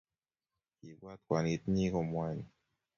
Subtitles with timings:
[0.75, 2.47] kiibwat kwanit nyi komwaini